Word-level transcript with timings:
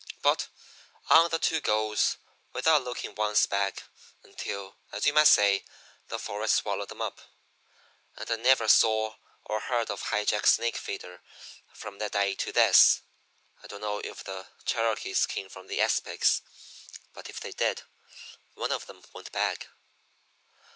"But 0.23 0.47
on 1.11 1.29
the 1.29 1.37
two 1.37 1.61
goes; 1.61 2.17
without 2.53 2.83
looking 2.83 3.13
once 3.13 3.45
back 3.45 3.83
until, 4.23 4.75
as 4.91 5.05
you 5.05 5.13
might 5.13 5.27
say, 5.27 5.63
the 6.07 6.17
forest 6.17 6.55
swallowed 6.55 6.91
'em 6.91 7.03
up. 7.03 7.21
And 8.17 8.31
I 8.31 8.37
never 8.37 8.67
saw 8.67 9.17
or 9.45 9.59
heard 9.59 9.91
of 9.91 10.01
High 10.01 10.25
Jack 10.25 10.47
Snakefeeder 10.47 11.21
from 11.71 11.99
that 11.99 12.13
day 12.13 12.33
to 12.33 12.51
this. 12.51 13.01
I 13.61 13.67
don't 13.67 13.81
know 13.81 13.99
if 13.99 14.23
the 14.23 14.47
Cherokees 14.65 15.27
came 15.27 15.49
from 15.49 15.67
the 15.67 15.77
Aspics; 15.77 16.41
but 17.13 17.29
if 17.29 17.39
they 17.39 17.51
did, 17.51 17.83
one 18.55 18.71
of 18.71 18.89
'em 18.89 19.03
went 19.13 19.31
back. 19.31 19.67